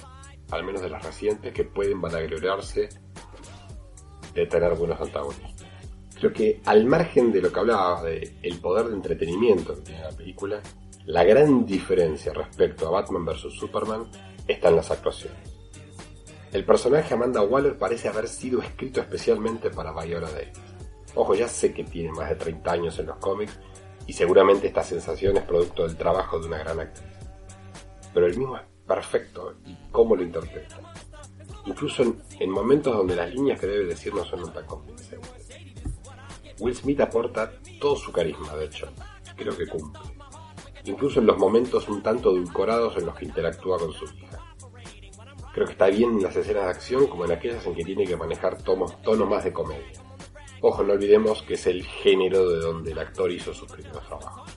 [0.51, 2.89] al menos de las recientes, que pueden vanagloriarse
[4.33, 5.65] de tener buenos antagonistas.
[6.19, 10.01] Creo que al margen de lo que hablaba de el poder de entretenimiento que tiene
[10.01, 10.61] la película,
[11.05, 13.53] la gran diferencia respecto a Batman vs.
[13.53, 14.05] Superman
[14.47, 15.37] está en las actuaciones.
[16.51, 20.57] El personaje Amanda Waller parece haber sido escrito especialmente para Viola Davis.
[21.15, 23.57] Ojo, ya sé que tiene más de 30 años en los cómics
[24.05, 27.09] y seguramente esta sensación es producto del trabajo de una gran actriz.
[28.13, 30.77] Pero el mismo es perfecto y cómo lo interpreta.
[31.65, 35.31] Incluso en, en momentos donde las líneas que debe decir no son tan convincentes.
[36.59, 38.87] Will Smith aporta todo su carisma, de hecho.
[39.35, 40.01] Creo que cumple.
[40.85, 44.39] Incluso en los momentos un tanto edulcorados en los que interactúa con su hija.
[45.53, 48.05] Creo que está bien en las escenas de acción como en aquellas en que tiene
[48.05, 50.04] que manejar tomos, tonos más de comedia.
[50.61, 54.51] Ojo, no olvidemos que es el género de donde el actor hizo sus primeros trabajos.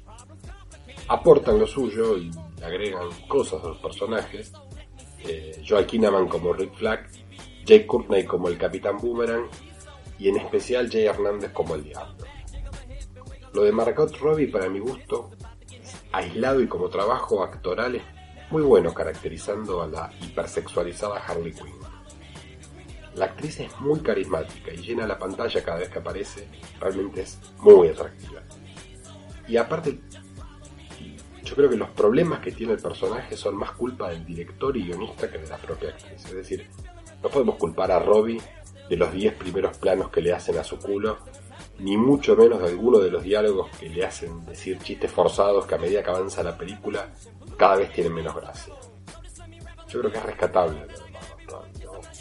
[1.08, 2.30] Aportan lo suyo y
[2.62, 4.52] agregan cosas a los personajes.
[5.20, 7.08] Eh, Kinnaman como Rick Flag
[7.68, 9.46] Jay Courtney como el Capitán Boomerang
[10.18, 12.24] y en especial Jay Hernández como el Diablo.
[13.52, 15.30] Lo de Margot Robbie para mi gusto,
[16.12, 18.02] aislado y como trabajo actoral es
[18.50, 21.87] muy bueno caracterizando a la hipersexualizada Harley Quinn.
[23.18, 26.46] La actriz es muy carismática y llena la pantalla cada vez que aparece,
[26.78, 28.42] realmente es muy atractiva.
[29.48, 29.98] Y aparte,
[31.42, 34.84] yo creo que los problemas que tiene el personaje son más culpa del director y
[34.84, 36.26] guionista que de la propia actriz.
[36.26, 36.68] Es decir,
[37.20, 38.40] no podemos culpar a Robbie
[38.88, 41.18] de los 10 primeros planos que le hacen a su culo,
[41.80, 45.74] ni mucho menos de alguno de los diálogos que le hacen decir chistes forzados que
[45.74, 47.08] a medida que avanza la película
[47.56, 48.74] cada vez tienen menos gracia.
[49.88, 50.86] Yo creo que es rescatable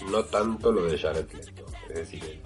[0.06, 2.42] no, tanto lo de Jared Leto, es decir,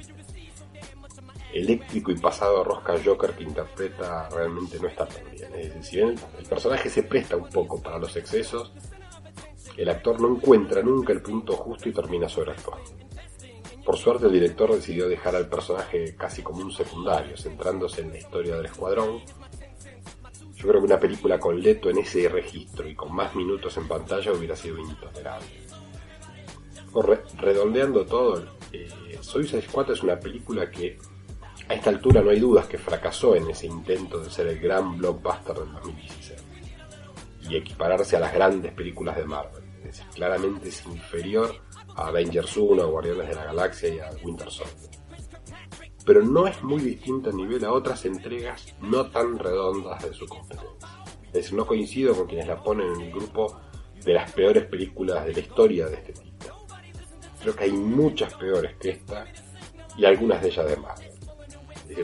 [1.53, 5.53] el eléctrico y pasado rosca Joker que interpreta realmente no está tan bien.
[5.55, 8.71] Es decir, si bien el personaje se presta un poco para los excesos,
[9.75, 12.91] el actor no encuentra nunca el punto justo y termina sobreactuando.
[13.83, 18.19] Por suerte el director decidió dejar al personaje casi como un secundario, centrándose en la
[18.19, 19.21] historia del escuadrón.
[20.55, 23.87] Yo creo que una película con Leto en ese registro y con más minutos en
[23.87, 25.47] pantalla hubiera sido intolerable.
[26.93, 28.89] Re- redondeando todo, eh,
[29.21, 30.97] Suicide Squad es una película que
[31.69, 34.97] a esta altura no hay dudas que fracasó en ese intento de ser el gran
[34.97, 36.43] blockbuster del 2016
[37.49, 39.63] y equipararse a las grandes películas de Marvel.
[39.79, 41.55] Es decir, claramente es inferior
[41.95, 44.89] a Avengers 1, a Guardianes de la Galaxia y a Winter Soldier.
[46.05, 50.25] Pero no es muy distinta a nivel a otras entregas no tan redondas de su
[50.27, 50.87] competencia.
[51.27, 53.59] Es decir, no coincido con quienes la ponen en el grupo
[54.03, 56.30] de las peores películas de la historia de este tipo.
[57.41, 59.25] Creo que hay muchas peores que esta
[59.97, 61.11] y algunas de ellas de Marvel.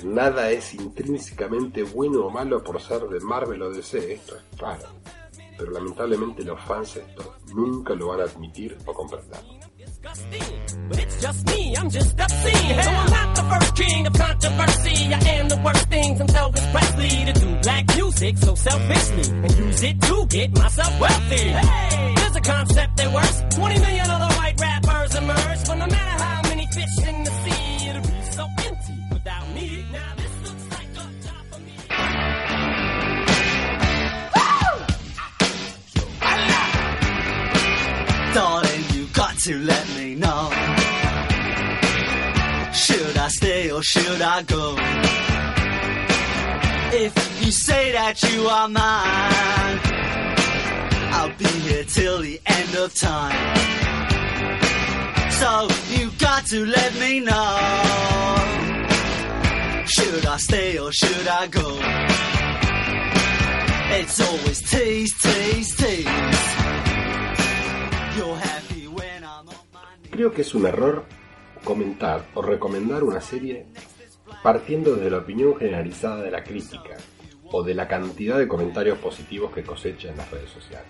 [0.04, 4.88] Nada es intrínsecamente bueno o malo por ser de Marvel o DC, esto es claro.
[5.58, 9.40] Pero lamentablemente los fans esto nunca lo van a admitir o comprender.
[10.90, 12.82] But it's just me, I'm just obscene.
[12.82, 15.14] So I'm not the first king of controversy.
[15.14, 19.58] I am the worst thing from Elvis Presley to do black music so selfishly and
[19.58, 21.36] use it to get myself wealthy.
[21.36, 23.44] Hey, there's a concept that works.
[23.56, 27.90] 20 million other white rappers emerge, but no matter how many fish in the sea,
[27.90, 29.86] it'll be so empty without me.
[29.92, 31.74] Now this looks like a job for me.
[38.34, 40.50] Darling, you got to let me know.
[42.74, 44.76] Should I stay or should I go?
[46.94, 49.80] If you say that you are mine,
[51.14, 53.97] I'll be here till the end of time.
[55.40, 57.58] So you got to let me know.
[59.86, 61.80] Should I stay or should I go?
[64.00, 64.58] It's always.
[70.18, 71.06] Creo que es un error
[71.64, 73.68] comentar o recomendar una serie
[74.42, 76.98] partiendo desde la opinión generalizada de la crítica
[77.52, 80.90] o de la cantidad de comentarios positivos que cosecha en las redes sociales.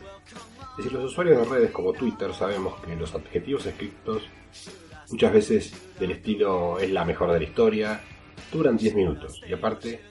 [0.78, 4.22] Es decir, los usuarios de redes como Twitter sabemos que los adjetivos escritos
[5.10, 8.02] muchas veces del estilo es la mejor de la historia,
[8.52, 10.02] duran 10 minutos y aparte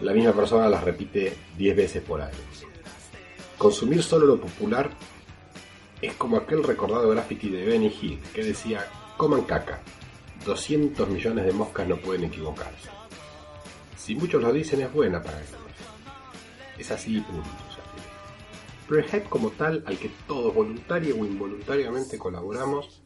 [0.00, 2.34] la misma persona las repite 10 veces por año.
[3.56, 4.90] Consumir solo lo popular
[6.02, 9.82] es como aquel recordado graffiti de Benny Hill que decía, coman caca,
[10.44, 12.88] 200 millones de moscas no pueden equivocarse.
[13.96, 15.58] Si muchos lo dicen es buena para ellos.
[16.76, 17.48] Es así y punto.
[18.88, 23.02] Hype como tal, al que todos voluntaria o involuntariamente colaboramos,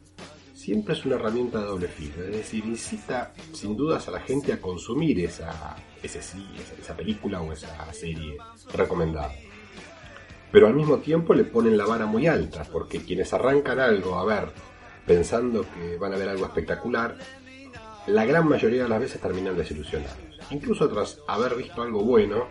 [0.53, 2.23] siempre es una herramienta de doble filo.
[2.23, 7.51] Es decir, incita sin dudas a la gente a consumir esa, esa, esa película o
[7.51, 8.37] esa serie
[8.73, 9.33] recomendada
[10.53, 14.23] pero al mismo tiempo le ponen la vara muy alta, porque quienes arrancan algo a
[14.23, 14.49] ver
[15.03, 17.17] pensando que van a ver algo espectacular,
[18.05, 20.15] la gran mayoría de las veces terminan desilusionados,
[20.51, 22.47] incluso tras haber visto algo bueno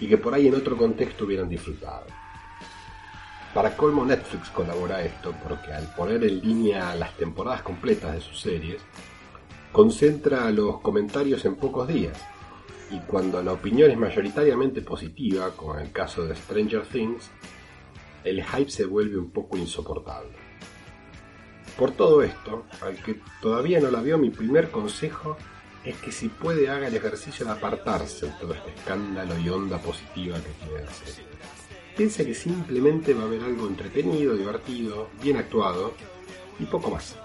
[0.00, 2.06] y que por ahí en otro contexto hubieran disfrutado.
[3.56, 8.38] Para colmo Netflix colabora esto porque al poner en línea las temporadas completas de sus
[8.38, 8.82] series,
[9.72, 12.18] concentra los comentarios en pocos días,
[12.90, 17.30] y cuando la opinión es mayoritariamente positiva, como en el caso de Stranger Things,
[18.24, 20.36] el hype se vuelve un poco insoportable.
[21.78, 25.38] Por todo esto, al que todavía no la vio, mi primer consejo
[25.82, 29.78] es que si puede haga el ejercicio de apartarse de todo este escándalo y onda
[29.78, 31.24] positiva que tiene la serie.
[31.96, 35.94] Piensa que simplemente va a haber algo entretenido, divertido, bien actuado
[36.58, 37.16] y poco más.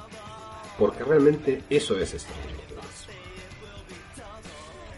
[0.80, 3.08] Porque realmente eso es Stranger Things.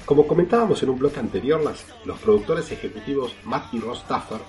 [0.05, 4.39] Como comentábamos en un blog anterior, las- los productores ejecutivos Matt y Ross Staffer,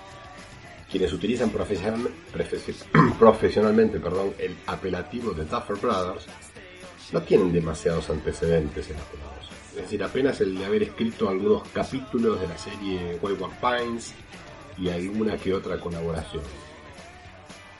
[0.90, 6.26] quienes utilizan profesional- profesi- profesionalmente perdón, el apelativo de Duffer Brothers,
[7.12, 9.48] no tienen demasiados antecedentes elaborados.
[9.70, 14.12] Es decir, apenas el de haber escrito algunos capítulos de la serie Wayward Pines
[14.78, 16.42] y alguna que otra colaboración.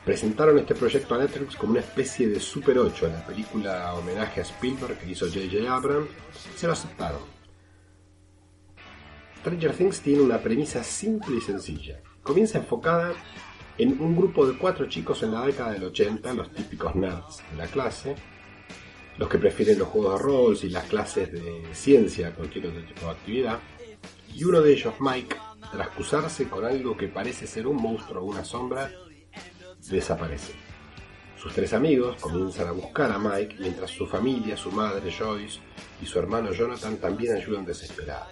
[0.04, 4.40] Presentaron este proyecto a Netflix como una especie de Super 8 en la película homenaje
[4.40, 5.74] a Spielberg que hizo J.J.
[5.74, 6.10] Abrams
[6.56, 7.20] se lo aceptaron.
[9.40, 12.00] Stranger Things tiene una premisa simple y sencilla.
[12.22, 13.12] Comienza enfocada
[13.78, 17.56] en un grupo de cuatro chicos en la década del 80, los típicos nerds de
[17.56, 18.14] la clase,
[19.18, 23.06] los que prefieren los juegos de rol y las clases de ciencia, cualquier otro tipo
[23.06, 23.58] de actividad,
[24.34, 25.36] y uno de ellos, Mike,
[25.72, 28.90] tras cruzarse con algo que parece ser un monstruo o una sombra,
[29.88, 30.52] desaparece.
[31.36, 35.60] Sus tres amigos comienzan a buscar a Mike mientras su familia, su madre Joyce
[36.00, 38.28] y su hermano Jonathan también ayudan desesperados.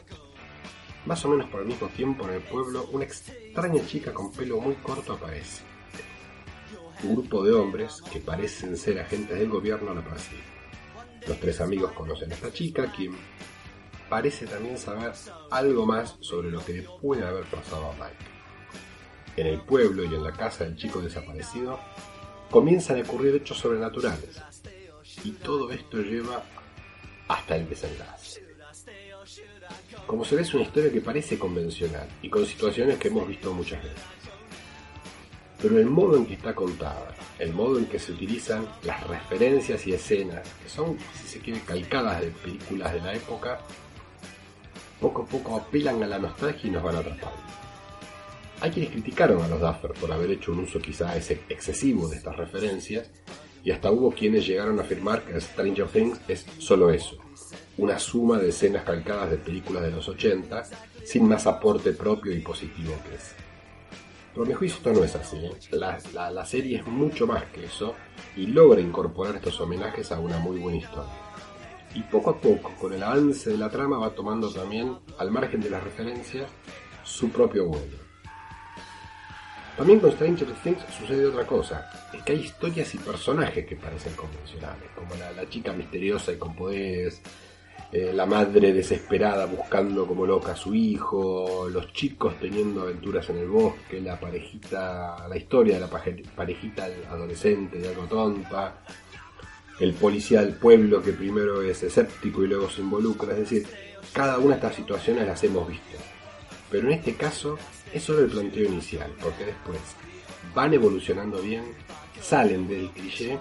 [1.04, 4.60] Más o menos por el mismo tiempo en el pueblo, una extraña chica con pelo
[4.60, 5.62] muy corto aparece.
[7.02, 10.42] Un grupo de hombres que parecen ser agentes del gobierno la persigue.
[11.26, 13.16] Los tres amigos conocen a esta chica, quien
[14.12, 15.10] parece también saber
[15.50, 18.24] algo más sobre lo que le puede haber pasado a Mike.
[19.38, 21.80] En el pueblo y en la casa del chico desaparecido
[22.50, 24.38] comienzan a ocurrir hechos sobrenaturales.
[25.24, 26.44] Y todo esto lleva
[27.26, 28.44] hasta el desenlace.
[30.06, 33.54] Como se ve es una historia que parece convencional y con situaciones que hemos visto
[33.54, 34.02] muchas veces.
[35.62, 39.86] Pero el modo en que está contada, el modo en que se utilizan las referencias
[39.86, 43.58] y escenas, que son, si se quiere, calcadas de películas de la época,
[45.02, 47.36] poco a poco apelan a la nostalgia y nos van atrapando.
[48.60, 52.36] Hay quienes criticaron a los Duffer por haber hecho un uso quizá excesivo de estas
[52.36, 53.10] referencias,
[53.64, 57.16] y hasta hubo quienes llegaron a afirmar que Stranger Things es solo eso,
[57.78, 60.62] una suma de escenas calcadas de películas de los 80,
[61.04, 63.34] sin más aporte propio y positivo que ese.
[64.32, 65.36] Pero a mi juicio esto no es así.
[65.36, 65.52] ¿eh?
[65.72, 67.94] La serie es mucho más que eso
[68.36, 71.31] y logra incorporar estos homenajes a una muy buena historia.
[71.94, 75.60] Y poco a poco, con el avance de la trama, va tomando también, al margen
[75.60, 76.48] de las referencias,
[77.04, 78.02] su propio vuelo.
[79.76, 84.14] También con Stranger Things sucede otra cosa, es que hay historias y personajes que parecen
[84.14, 87.22] convencionales, como la, chica misteriosa y con poderes,
[87.90, 93.38] eh, la madre desesperada buscando como loca a su hijo, los chicos teniendo aventuras en
[93.38, 98.82] el bosque, la parejita, la historia de la parejita adolescente y algo tonta,
[99.80, 103.66] el policía del pueblo que primero es escéptico y luego se involucra, es decir,
[104.12, 105.98] cada una de estas situaciones las hemos visto.
[106.70, 107.58] Pero en este caso
[107.92, 109.78] es solo el planteo inicial, porque después
[110.54, 111.64] van evolucionando bien,
[112.20, 113.38] salen del cliché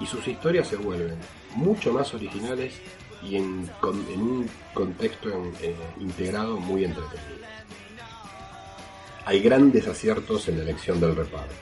[0.00, 1.18] y sus historias se vuelven
[1.54, 2.74] mucho más originales
[3.22, 5.28] y en, un contexto
[5.60, 7.46] eh, integrado muy entretenido.
[9.26, 11.54] Hay grandes aciertos en la elección del reparto.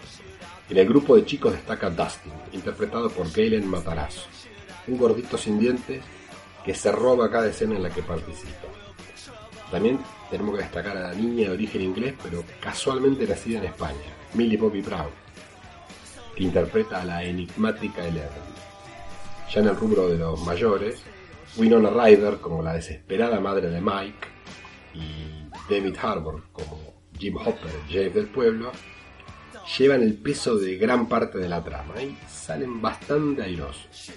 [0.71, 4.27] En el grupo de chicos destaca Dustin, interpretado por Galen Matarazzo,
[4.87, 6.03] un gordito sin dientes
[6.62, 8.69] que se roba cada escena en la que participa.
[9.71, 9.99] También
[10.31, 14.59] tenemos que destacar a la niña de origen inglés, pero casualmente nacida en España, Millie
[14.59, 15.11] Bobby Brown,
[16.37, 18.29] que interpreta a la enigmática Eleven.
[19.51, 21.03] Ya en el rubro de los mayores,
[21.57, 24.29] Winona Ryder como la desesperada madre de Mike
[24.93, 26.79] y David Harbour como
[27.19, 28.71] Jim Hopper, Jeff del pueblo,
[29.77, 34.12] llevan el peso de gran parte de la trama y salen bastante airosos.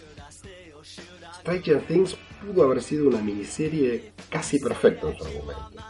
[1.40, 5.84] Stranger Things pudo haber sido una miniserie casi perfecta en su argumento,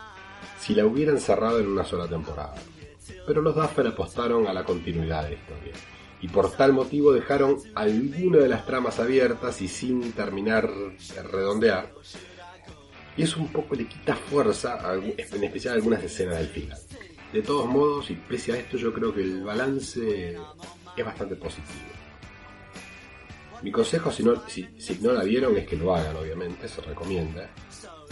[0.60, 2.56] si la hubieran cerrado en una sola temporada.
[3.28, 5.74] Pero los Duffer apostaron a la continuidad de la historia,
[6.22, 11.92] y por tal motivo dejaron alguna de las tramas abiertas y sin terminar de redondear,
[13.18, 16.80] y eso un poco le quita fuerza, en especial algunas escenas del final.
[17.34, 20.38] De todos modos, y pese a esto, yo creo que el balance
[20.98, 21.92] es bastante positivo.
[23.62, 26.82] Mi consejo, si no, si, si no la vieron, es que lo hagan, obviamente, se
[26.82, 27.50] recomienda.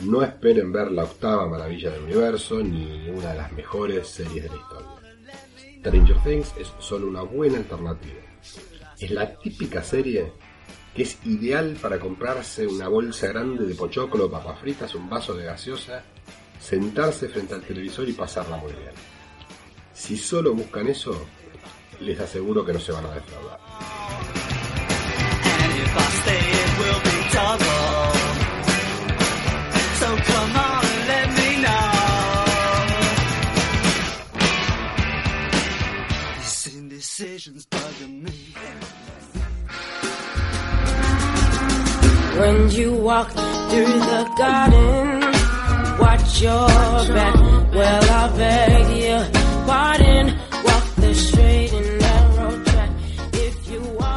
[0.04, 4.50] No esperen ver la octava maravilla del universo, ni una de las mejores series de
[4.50, 5.00] la historia.
[5.80, 8.22] Stranger Things es solo una buena alternativa.
[9.00, 10.32] Es la típica serie
[10.94, 15.46] que es ideal para comprarse una bolsa grande de pochoclo, papas fritas, un vaso de
[15.46, 16.04] gaseosa,
[16.60, 18.92] sentarse frente al televisor y pasarla muy bien.
[19.94, 21.26] Si solo buscan eso,
[22.00, 23.60] les aseguro que no se van a defraudar.
[42.40, 45.19] When you walk through the garden,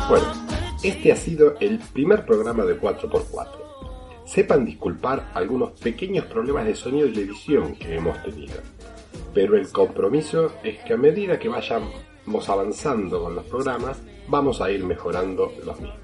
[0.09, 0.27] Bueno,
[0.83, 3.49] Este ha sido el primer programa de 4x4.
[4.25, 8.55] Sepan disculpar algunos pequeños problemas de sonido y edición que hemos tenido,
[9.35, 14.71] pero el compromiso es que a medida que vayamos avanzando con los programas, vamos a
[14.71, 15.99] ir mejorando los mismos.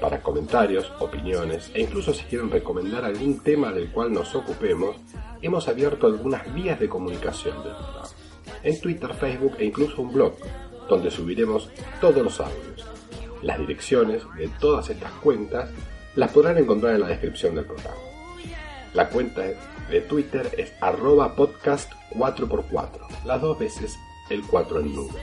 [0.00, 4.96] Para comentarios, opiniones e incluso si quieren recomendar algún tema del cual nos ocupemos,
[5.40, 8.08] hemos abierto algunas vías de comunicación del programa.
[8.62, 10.34] En Twitter, Facebook e incluso un blog,
[10.88, 11.70] donde subiremos
[12.00, 12.86] todos los audios.
[13.42, 15.70] Las direcciones de todas estas cuentas
[16.14, 17.96] las podrán encontrar en la descripción del programa.
[18.94, 19.42] La cuenta
[19.90, 25.18] de Twitter es arroba podcast 4x4, las dos veces el 4 en número.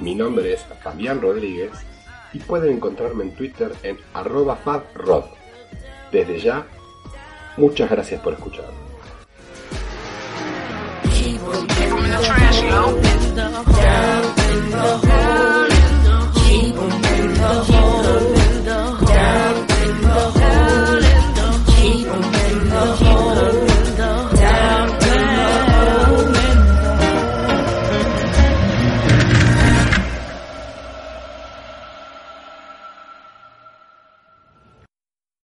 [0.00, 1.70] Mi nombre es Fabián Rodríguez
[2.32, 5.24] y pueden encontrarme en Twitter en arroba fabrod.
[6.12, 6.66] Desde ya,
[7.56, 8.90] muchas gracias por escucharme.